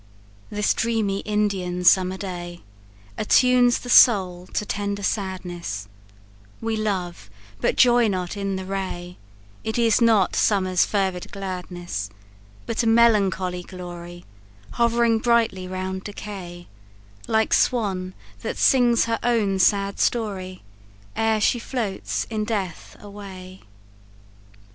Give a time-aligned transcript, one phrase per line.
[0.49, 2.61] This dreamy Indian summer day
[3.19, 5.87] Attunes the soul to tender sadness:
[6.59, 9.19] We love, but joy not in the ray,
[9.63, 12.09] It is not summer's fervid gladness,
[12.65, 14.25] But a melancholy glory
[14.79, 16.65] Hov'ring brightly round decay,
[17.27, 20.63] Like swan that sings her own sad story,
[21.15, 23.61] Ere she floats in death away.